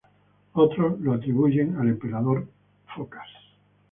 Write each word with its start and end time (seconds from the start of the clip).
Otros 0.53 0.99
lo 1.01 1.13
atribuyen 1.13 1.75
al 1.75 1.89
emperador 1.89 2.47
Focas. 2.95 3.27